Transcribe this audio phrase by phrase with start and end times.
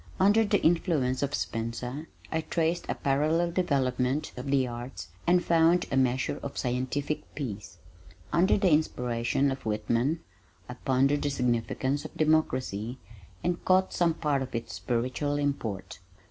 [0.19, 5.85] Under the influence of Spencer I traced a parallel development of the Arts and found
[5.91, 7.77] a measure of scientific peace.
[8.33, 10.21] Under the inspiration of Whitman
[10.67, 12.97] I pondered the significance of democracy
[13.43, 15.99] and caught some part of its spiritual import.